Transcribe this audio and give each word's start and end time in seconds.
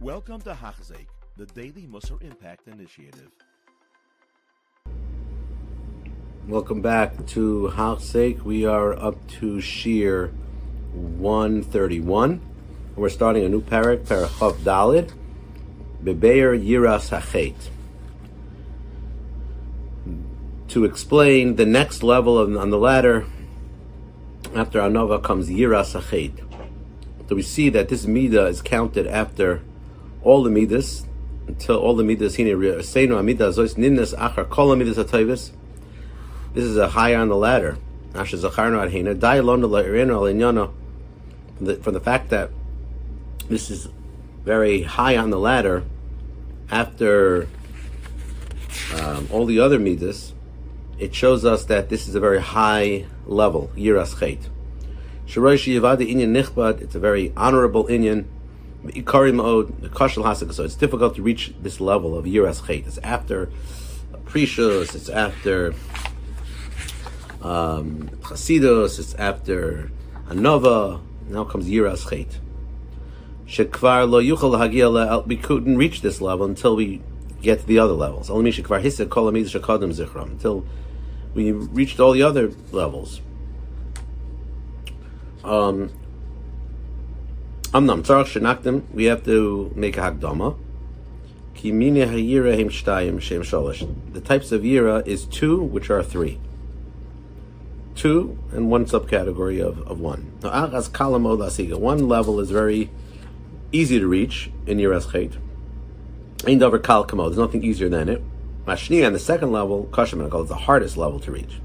Welcome 0.00 0.40
to 0.42 0.54
Hachzik, 0.54 1.08
the 1.36 1.46
Daily 1.46 1.88
Musar 1.90 2.22
Impact 2.22 2.68
Initiative. 2.68 3.32
Welcome 6.46 6.80
back 6.80 7.26
to 7.26 7.72
Hachzik. 7.74 8.42
We 8.42 8.64
are 8.64 8.92
up 8.96 9.16
to 9.40 9.60
Shir 9.60 10.28
131. 10.92 12.40
We're 12.94 13.08
starting 13.08 13.44
a 13.44 13.48
new 13.48 13.60
parak, 13.60 14.04
Parachov 14.04 14.58
Dalid, 14.58 15.14
Bebeir 16.04 16.56
Yiras 16.56 17.08
Hachet. 17.10 17.56
To 20.68 20.84
explain 20.84 21.56
the 21.56 21.66
next 21.66 22.04
level 22.04 22.38
on 22.56 22.70
the 22.70 22.78
ladder, 22.78 23.26
after 24.54 24.78
Anova 24.78 25.20
comes 25.20 25.48
Yiras 25.48 26.00
Hachet. 26.00 26.34
So 27.28 27.34
we 27.34 27.42
see 27.42 27.68
that 27.70 27.88
this 27.88 28.06
Midah 28.06 28.48
is 28.48 28.62
counted 28.62 29.08
after 29.08 29.62
all 30.22 30.42
the 30.42 30.50
Midas, 30.50 31.04
until 31.46 31.78
all 31.78 31.94
the 31.96 32.04
Midas, 32.04 32.36
Seinu 32.36 33.18
Amida 33.18 33.48
Zois 33.48 33.74
Ninnas 33.76 34.14
Achar 34.16 34.48
Kol 34.48 34.74
Midas 34.76 34.98
Atayvis. 34.98 35.50
This 36.54 36.64
is 36.64 36.76
a 36.76 36.88
high 36.88 37.14
on 37.14 37.28
the 37.28 37.36
ladder. 37.36 37.78
From 38.12 38.24
the 41.92 42.00
fact 42.02 42.30
that 42.30 42.50
this 43.48 43.70
is 43.70 43.88
very 44.44 44.82
high 44.82 45.16
on 45.16 45.30
the 45.30 45.38
ladder 45.38 45.84
after 46.70 47.48
um, 48.94 49.28
all 49.30 49.46
the 49.46 49.60
other 49.60 49.78
midas, 49.78 50.32
it 50.98 51.14
shows 51.14 51.44
us 51.44 51.64
that 51.66 51.88
this 51.88 52.08
is 52.08 52.14
a 52.14 52.20
very 52.20 52.40
high 52.40 53.04
level, 53.26 53.70
yiras 53.76 54.14
chait. 54.16 54.48
It's 55.26 56.94
a 56.94 56.98
very 56.98 57.32
honorable 57.36 57.84
inyan. 57.84 58.24
So 58.84 60.64
it's 60.64 60.74
difficult 60.76 61.16
to 61.16 61.22
reach 61.22 61.52
this 61.60 61.80
level 61.80 62.16
of 62.16 62.24
yiras 62.24 62.62
chait. 62.62 62.86
It's 62.86 62.98
after 62.98 63.50
precious. 64.24 64.94
It's 64.94 65.08
after 65.08 65.74
um, 67.42 68.08
chasidus. 68.22 68.98
It's 68.98 69.14
after 69.14 69.90
anova. 70.28 71.00
Now 71.28 71.44
comes 71.44 71.68
yiras 71.68 72.06
chait. 72.06 72.38
Shekvar 73.46 74.08
lo 74.08 74.22
yuchal 74.22 74.58
hagia 74.58 75.26
we 75.26 75.36
couldn't 75.36 75.76
reach 75.76 76.02
this 76.02 76.20
level 76.20 76.46
until 76.46 76.76
we 76.76 77.02
get 77.42 77.60
to 77.60 77.66
the 77.66 77.78
other 77.78 77.94
levels. 77.94 78.30
Only 78.30 78.52
shekvar 78.52 78.82
hised 78.82 79.10
kol 79.10 79.30
shekadim 79.32 79.92
zichram 79.92 80.30
until 80.32 80.64
we 81.34 81.52
reached 81.52 81.98
all 82.00 82.12
the 82.12 82.22
other 82.22 82.52
levels. 82.72 83.20
Um, 85.44 85.90
Amnam 87.72 88.02
tzarach 88.02 88.32
shenakdim. 88.32 88.82
We 88.94 89.04
have 89.04 89.26
to 89.26 89.70
make 89.76 89.98
a 89.98 90.00
hakdama. 90.00 90.56
Ki 91.54 91.70
mine 91.70 91.96
hayira 91.96 92.56
hem 92.56 92.70
shtayim 92.70 93.20
shem 93.20 93.42
sholosh. 93.42 93.86
The 94.14 94.22
types 94.22 94.52
of 94.52 94.62
yira 94.62 95.06
is 95.06 95.26
two, 95.26 95.62
which 95.62 95.90
are 95.90 96.02
three. 96.02 96.40
Two 97.94 98.38
and 98.52 98.70
one 98.70 98.86
subcategory 98.86 99.62
of, 99.62 99.86
of 99.86 100.00
one. 100.00 100.32
One 100.40 102.08
level 102.08 102.40
is 102.40 102.50
very 102.50 102.90
easy 103.70 103.98
to 103.98 104.06
reach 104.06 104.50
in 104.66 104.78
Yiras 104.78 105.12
Chet. 105.12 105.36
Ein 106.46 106.60
davar 106.60 106.82
kal. 106.82 107.04
There's 107.04 107.36
nothing 107.36 107.62
easier 107.62 107.90
than 107.90 108.08
it. 108.08 108.22
Mashni 108.64 109.06
on 109.06 109.12
the 109.12 109.18
second 109.18 109.52
level, 109.52 109.90
kashim 109.92 110.24
it 110.24 110.48
the 110.48 110.54
hardest 110.54 110.96
level 110.96 111.20
to 111.20 111.32
reach. 111.32 111.60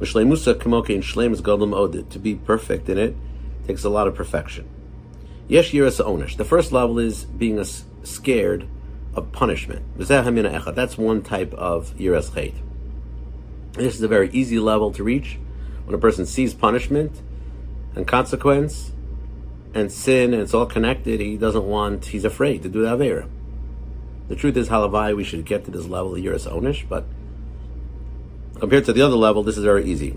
Shleimusa 0.00 0.54
kamoke 0.54 0.92
and 0.92 1.04
shleim 1.04 1.32
is 1.32 1.40
gadol 1.40 1.72
od. 1.72 2.10
To 2.10 2.18
be 2.18 2.34
perfect 2.34 2.88
in 2.88 2.98
it 2.98 3.14
takes 3.66 3.84
a 3.84 3.88
lot 3.88 4.06
of 4.06 4.14
perfection. 4.14 4.68
Yesh 5.48 5.72
yiras 5.72 6.04
onish. 6.04 6.36
The 6.36 6.44
first 6.44 6.72
level 6.72 6.98
is 6.98 7.24
being 7.24 7.62
scared 8.02 8.66
of 9.14 9.30
punishment. 9.32 9.82
That's 9.96 10.98
one 10.98 11.22
type 11.22 11.52
of 11.54 11.94
yiras 11.96 12.34
chet. 12.34 12.54
This 13.72 13.94
is 13.94 14.02
a 14.02 14.08
very 14.08 14.30
easy 14.30 14.58
level 14.58 14.92
to 14.92 15.02
reach. 15.02 15.38
When 15.84 15.94
a 15.94 15.98
person 15.98 16.26
sees 16.26 16.54
punishment 16.54 17.20
and 17.94 18.06
consequence, 18.06 18.92
and 19.74 19.90
sin, 19.90 20.32
and 20.32 20.40
it's 20.40 20.54
all 20.54 20.66
connected, 20.66 21.18
he 21.20 21.36
doesn't 21.36 21.64
want, 21.64 22.06
he's 22.06 22.24
afraid 22.24 22.62
to 22.62 22.68
do 22.68 22.82
the 22.82 22.96
Avera. 22.96 23.28
The 24.28 24.36
truth 24.36 24.56
is, 24.56 24.68
Halavai, 24.68 25.16
we 25.16 25.24
should 25.24 25.44
get 25.44 25.64
to 25.64 25.72
this 25.72 25.86
level 25.86 26.14
of 26.14 26.22
Yiras 26.22 26.48
Onish, 26.48 26.88
but 26.88 27.04
compared 28.60 28.84
to 28.84 28.92
the 28.92 29.02
other 29.02 29.16
level, 29.16 29.42
this 29.42 29.58
is 29.58 29.64
very 29.64 29.84
easy. 29.84 30.16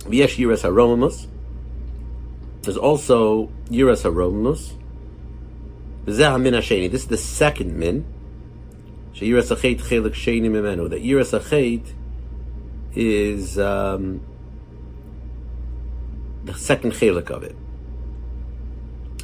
V'yesh 0.00 0.36
Yiras 0.36 0.62
Haromimus. 0.62 1.28
There's 2.66 2.76
also 2.76 3.46
Yiras 3.70 4.02
Hasheni. 6.54 6.90
This 6.90 7.02
is 7.02 7.06
the 7.06 7.16
second 7.16 7.78
min. 7.78 8.04
That 9.14 9.20
Yiras 9.20 9.52
Achet 11.38 11.94
is 12.96 13.56
um, 13.56 14.20
the 16.44 16.54
second 16.54 16.90
chelik 16.94 17.30
of 17.30 17.44
it. 17.44 17.54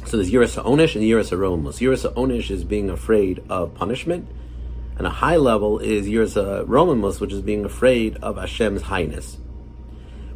So 0.05 0.15
there's 0.15 0.31
Yiras 0.31 0.63
Onish 0.63 0.95
and 0.95 1.03
Yiras 1.03 1.33
Aromus. 1.37 1.81
Yiras 1.81 2.09
Onish 2.13 2.49
is 2.49 2.63
being 2.63 2.89
afraid 2.89 3.43
of 3.49 3.73
punishment, 3.75 4.29
and 4.97 5.05
a 5.05 5.09
high 5.09 5.35
level 5.35 5.79
is 5.79 6.07
Yiras 6.07 6.65
Romamus, 6.65 7.19
which 7.19 7.33
is 7.33 7.41
being 7.41 7.65
afraid 7.65 8.15
of 8.23 8.37
Hashem's 8.37 8.83
highness. 8.83 9.37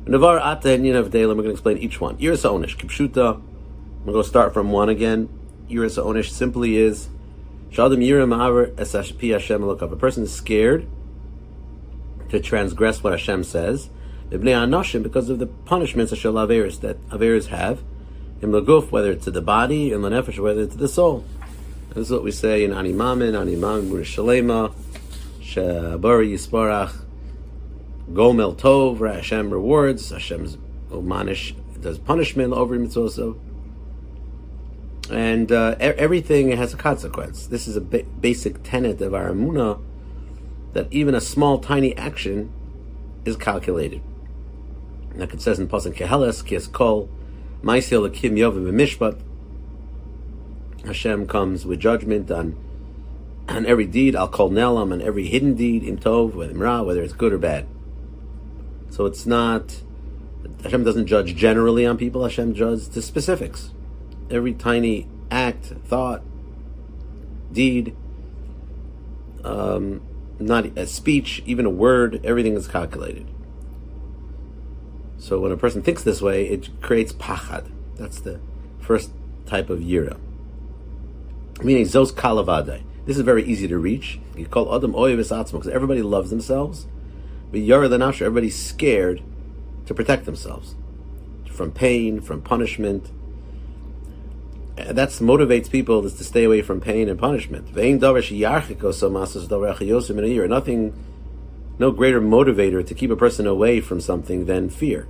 Navar 0.07 0.39
Ata 0.39 0.71
and 0.71 0.85
Yinav 0.85 1.11
We're 1.11 1.27
going 1.27 1.43
to 1.43 1.49
explain 1.49 1.79
each 1.79 1.99
one. 1.99 2.17
Yiras 2.17 2.49
Onish, 2.49 2.77
Kipshuta. 2.77 3.35
I'm 3.35 4.05
going 4.05 4.23
to 4.23 4.23
start 4.23 4.53
from 4.53 4.71
one 4.71 4.87
again. 4.87 5.27
Yiras 5.69 6.01
Onish 6.01 6.29
simply 6.29 6.77
is 6.77 7.09
Shadim 7.71 7.97
Yiram 7.97 8.33
Aver 8.33 8.67
Esashpi 8.67 9.33
Hashem 9.33 9.61
Lokav. 9.61 9.91
A 9.91 9.97
person 9.97 10.23
is 10.23 10.33
scared 10.33 10.87
to 12.29 12.39
transgress 12.39 13.03
what 13.03 13.11
Hashem 13.11 13.43
says. 13.43 13.89
Because 14.29 15.29
of 15.29 15.39
the 15.39 15.47
punishments 15.65 16.11
that 16.11 16.19
Averis 16.19 16.79
that 16.79 17.05
Averis 17.09 17.47
have 17.47 17.83
in 18.41 18.51
Laguf, 18.51 18.91
whether 18.91 19.11
it's 19.11 19.25
to 19.25 19.31
the 19.31 19.41
body, 19.41 19.91
in 19.91 19.99
Lanefesh, 19.99 20.39
whether 20.39 20.61
it's 20.61 20.73
to 20.73 20.79
the 20.79 20.87
soul. 20.87 21.25
This 21.89 22.07
is 22.07 22.11
what 22.11 22.23
we 22.23 22.31
say 22.31 22.63
in 22.63 22.71
Animamin, 22.71 23.33
Animamin 23.33 23.89
Murishalema, 23.89 24.73
Shabari 25.41 26.31
Yisparach, 26.31 27.06
Gomel 28.11 28.55
Tov, 28.55 28.99
Hashem 29.13 29.51
rewards, 29.51 30.09
Hashem's 30.09 30.57
Omanish 30.89 31.55
does 31.81 31.99
punishment 31.99 32.53
over 32.53 32.77
mitzvot. 32.77 33.37
And 35.11 35.51
uh, 35.51 35.75
everything 35.79 36.51
has 36.51 36.73
a 36.73 36.77
consequence. 36.77 37.47
This 37.47 37.67
is 37.67 37.75
a 37.75 37.81
ba- 37.81 38.03
basic 38.03 38.63
tenet 38.63 39.01
of 39.01 39.13
our 39.13 39.31
Amunah 39.31 39.81
that 40.73 40.87
even 40.91 41.15
a 41.15 41.21
small, 41.21 41.59
tiny 41.59 41.95
action 41.95 42.51
is 43.25 43.35
calculated. 43.37 44.01
Like 45.15 45.33
it 45.33 45.41
says 45.41 45.59
in 45.59 45.67
Pasuk 45.67 45.95
Keheles, 45.95 46.43
Kies 46.43 46.71
Kol, 46.71 47.09
Ma'asil 47.61 48.05
Akim 48.05 48.35
Yovim 48.35 48.69
Mishpat. 48.71 49.19
Hashem 50.85 51.27
comes 51.27 51.65
with 51.65 51.79
judgment 51.79 52.29
on 52.31 52.55
on 53.49 53.65
every 53.65 53.85
deed. 53.85 54.15
I'll 54.15 54.27
call 54.27 54.49
Nelam 54.49 54.91
on 54.91 55.01
every 55.01 55.27
hidden 55.27 55.55
deed 55.55 55.83
in 55.83 55.97
Tov, 55.97 56.33
whether 56.33 57.01
it's 57.01 57.13
good 57.13 57.33
or 57.33 57.37
bad. 57.37 57.65
So 58.97 59.05
it's 59.05 59.27
not 59.27 59.83
Hashem 60.63 60.83
doesn't 60.83 61.05
judge 61.05 61.35
generally 61.35 61.85
on 61.85 61.97
people. 61.97 62.23
Hashem 62.23 62.55
judges 62.55 62.87
to 62.89 63.01
specifics. 63.03 63.69
Every 64.31 64.53
tiny 64.53 65.07
act, 65.29 65.65
thought, 65.85 66.23
deed, 67.51 67.95
um, 69.43 70.01
not 70.39 70.65
a 70.75 70.87
speech, 70.87 71.43
even 71.45 71.67
a 71.67 71.69
word, 71.69 72.25
everything 72.25 72.55
is 72.55 72.67
calculated. 72.67 73.27
So 75.19 75.41
when 75.41 75.51
a 75.51 75.57
person 75.57 75.83
thinks 75.83 76.01
this 76.01 76.19
way, 76.19 76.47
it 76.47 76.81
creates 76.81 77.13
pachad. 77.13 77.69
That's 77.97 78.19
the 78.19 78.39
first 78.79 79.11
type 79.45 79.69
of 79.69 79.77
yira. 79.81 80.17
Meaning 81.63 81.85
zos 81.85 82.11
kalavade. 82.11 82.81
This 83.05 83.17
is 83.17 83.23
very 83.23 83.43
easy 83.43 83.67
to 83.67 83.77
reach. 83.77 84.19
You 84.35 84.47
call 84.47 84.75
adam 84.75 84.93
oyevis 84.93 85.31
atzma 85.31 85.51
because 85.51 85.67
everybody 85.67 86.01
loves 86.01 86.31
themselves. 86.31 86.87
But 87.51 87.61
everybody's 87.61 88.61
scared 88.61 89.21
to 89.85 89.93
protect 89.93 90.25
themselves 90.25 90.75
from 91.51 91.71
pain, 91.71 92.21
from 92.21 92.41
punishment. 92.41 93.11
That 94.75 95.09
motivates 95.09 95.71
people 95.71 96.05
is 96.05 96.13
to 96.15 96.23
stay 96.23 96.43
away 96.43 96.61
from 96.61 96.81
pain 96.81 97.09
and 97.09 97.19
punishment. 97.19 97.73
Nothing, 100.47 100.93
no 101.79 101.91
greater 101.91 102.21
motivator 102.21 102.85
to 102.85 102.93
keep 102.93 103.09
a 103.09 103.15
person 103.15 103.47
away 103.47 103.81
from 103.81 104.01
something 104.01 104.45
than 104.45 104.69
fear. 104.69 105.07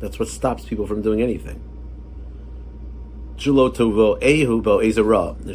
That's 0.00 0.18
what 0.18 0.28
stops 0.28 0.64
people 0.64 0.86
from 0.86 1.02
doing 1.02 1.22
anything. 1.22 1.62
There's 3.38 3.46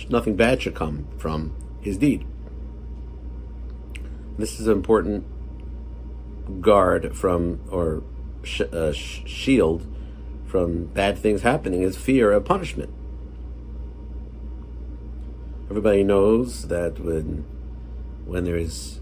nothing 0.09 0.35
bad 0.35 0.61
should 0.61 0.75
come 0.75 1.07
from 1.17 1.55
his 1.81 1.97
deed. 1.97 2.25
This 4.39 4.59
is 4.59 4.67
an 4.67 4.73
important 4.73 5.25
guard 6.61 7.15
from, 7.15 7.59
or 7.69 8.03
sh- 8.43 8.61
uh, 8.61 8.91
shield 8.93 9.85
from 10.45 10.85
bad 10.85 11.17
things 11.17 11.41
happening, 11.41 11.81
is 11.81 11.97
fear 11.97 12.31
of 12.31 12.45
punishment. 12.45 12.93
Everybody 15.69 16.03
knows 16.03 16.67
that 16.67 16.99
when 16.99 17.45
when 18.25 18.43
there 18.43 18.57
is 18.57 18.99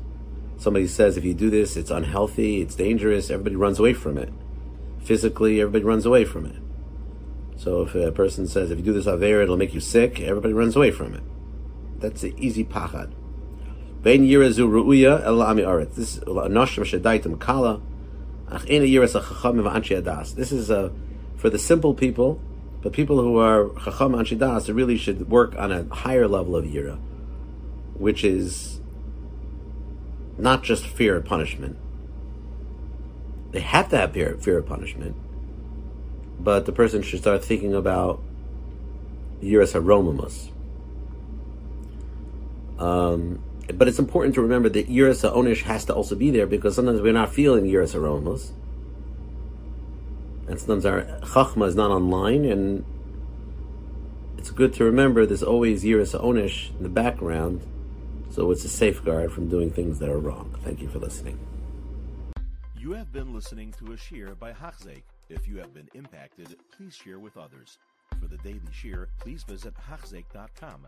somebody 0.58 0.88
says 0.88 1.18
if 1.18 1.26
you 1.26 1.34
do 1.34 1.50
this, 1.50 1.76
it's 1.76 1.92
unhealthy, 1.92 2.62
it's 2.62 2.76
dangerous, 2.76 3.30
everybody 3.30 3.56
runs 3.56 3.80
away 3.80 3.94
from 3.94 4.18
it. 4.18 4.32
Physically, 5.02 5.60
everybody 5.60 5.84
runs 5.84 6.06
away 6.06 6.24
from 6.24 6.46
it. 6.46 6.56
So 7.58 7.82
if 7.82 7.96
a 7.96 8.12
person 8.12 8.48
says 8.48 8.72
if 8.72 8.80
you 8.80 8.84
do 8.84 8.94
this 8.94 9.08
aver, 9.08 9.42
it'll 9.42 9.58
make 9.58 9.74
you 9.74 9.80
sick, 9.80 10.20
everybody 10.20 10.54
runs 10.54 10.76
away 10.76 10.92
from 10.92 11.14
it. 11.14 11.24
That's 12.00 12.22
the 12.22 12.34
easy 12.38 12.64
pachad. 12.64 13.12
Yirazu 14.04 14.70
ru'uya 14.70 15.24
el 15.24 15.42
ami 15.42 15.64
aret. 15.64 15.96
This 15.96 16.20
shadaitim 16.20 17.40
kala. 17.40 17.82
Ach 18.52 18.66
ena 18.68 18.86
yiras 18.86 19.16
adas. 19.16 20.36
This 20.36 20.52
is 20.52 20.70
a 20.70 20.92
for 21.38 21.50
the 21.50 21.60
simple 21.60 21.94
people, 21.94 22.40
but 22.82 22.94
people 22.94 23.22
who 23.22 23.38
are 23.38 23.70
chacham 23.84 24.14
anshi 24.14 24.38
das 24.38 24.70
really 24.70 24.98
should 24.98 25.30
work 25.30 25.56
on 25.58 25.72
a 25.72 25.84
higher 25.94 26.28
level 26.28 26.56
of 26.56 26.66
yira, 26.66 26.98
which 27.96 28.24
is 28.24 28.80
not 30.38 30.64
just 30.64 30.86
fear 30.86 31.18
of 31.18 31.26
punishment. 31.26 31.78
They 33.52 33.62
have 33.62 33.90
to 33.90 33.98
have 33.98 34.14
fear, 34.14 34.38
fear 34.40 34.58
of 34.58 34.66
punishment, 34.66 35.16
but 36.40 36.66
the 36.66 36.72
person 36.72 37.02
should 37.02 37.20
start 37.20 37.44
thinking 37.44 37.74
about 37.74 38.22
yiras 39.42 39.74
haromamus. 39.74 40.50
Um, 42.80 43.44
but 43.68 43.88
it's 43.88 44.00
important 44.00 44.36
to 44.36 44.42
remember 44.42 44.70
that 44.70 44.90
Yiras 44.90 45.30
Onish 45.30 45.64
has 45.64 45.86
to 45.86 45.96
also 45.96 46.16
be 46.16 46.32
there 46.32 46.46
because 46.46 46.76
sometimes 46.76 47.02
we're 47.02 47.14
not 47.14 47.34
feeling 47.34 47.66
Yiras 47.66 47.96
Aromas. 47.96 48.52
And 50.48 50.60
sometimes 50.60 50.86
our 50.86 51.04
Chachma 51.22 51.68
is 51.68 51.76
not 51.76 51.90
online, 51.90 52.44
and 52.44 52.84
it's 54.38 54.52
good 54.52 54.74
to 54.74 54.84
remember 54.84 55.26
there's 55.26 55.44
always 55.44 55.84
Yiras 55.84 56.20
Onish 56.20 56.76
in 56.76 56.84
the 56.84 56.90
background, 56.90 57.62
so 58.30 58.52
it's 58.52 58.66
a 58.66 58.70
safeguard 58.70 59.32
from 59.32 59.48
doing 59.48 59.72
things 59.72 60.00
that 60.00 60.10
are 60.10 60.20
wrong. 60.20 60.54
Thank 60.64 60.82
you 60.82 60.90
for 60.90 61.00
listening. 61.00 61.40
You 62.78 62.92
have 62.92 63.14
been 63.14 63.34
listening 63.34 63.74
to 63.80 63.94
a 63.94 63.98
shear 63.98 64.36
by 64.36 64.52
Hachzeik. 64.52 65.04
If 65.30 65.48
you 65.48 65.58
have 65.60 65.74
been 65.74 65.88
impacted, 65.94 66.58
please 66.76 66.94
share 66.94 67.20
with 67.20 67.38
others. 67.38 67.78
For 68.20 68.28
the 68.28 68.38
daily 68.38 68.60
shear, 68.74 69.08
please 69.22 69.44
visit 69.44 69.74
Hachzeik.com 69.90 70.88